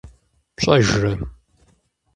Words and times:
ПщӀэжрэ? 0.55 1.11